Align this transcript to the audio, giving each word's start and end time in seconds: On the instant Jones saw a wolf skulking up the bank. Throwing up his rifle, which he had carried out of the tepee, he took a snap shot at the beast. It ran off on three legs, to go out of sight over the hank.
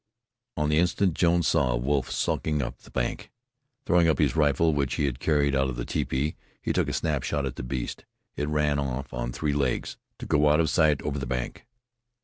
On 0.57 0.69
the 0.69 0.79
instant 0.79 1.13
Jones 1.13 1.47
saw 1.47 1.69
a 1.73 1.77
wolf 1.77 2.09
skulking 2.09 2.59
up 2.59 2.79
the 2.79 2.89
bank. 2.89 3.29
Throwing 3.85 4.07
up 4.07 4.17
his 4.17 4.35
rifle, 4.35 4.73
which 4.73 4.95
he 4.95 5.05
had 5.05 5.19
carried 5.19 5.53
out 5.55 5.69
of 5.69 5.75
the 5.75 5.85
tepee, 5.85 6.35
he 6.59 6.73
took 6.73 6.87
a 6.89 6.93
snap 6.93 7.21
shot 7.21 7.45
at 7.45 7.55
the 7.55 7.61
beast. 7.61 8.05
It 8.35 8.47
ran 8.49 8.79
off 8.79 9.13
on 9.13 9.31
three 9.31 9.53
legs, 9.53 9.97
to 10.17 10.25
go 10.25 10.49
out 10.49 10.59
of 10.59 10.71
sight 10.71 11.03
over 11.03 11.19
the 11.19 11.31
hank. 11.35 11.67